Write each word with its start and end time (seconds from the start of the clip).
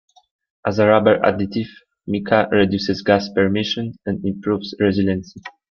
As 0.65 0.79
a 0.79 0.87
rubber 0.87 1.19
additive, 1.19 1.69
mica 2.07 2.47
reduces 2.51 3.03
gas 3.03 3.29
permeation 3.29 3.93
and 4.03 4.25
improves 4.25 4.73
resiliency. 4.79 5.39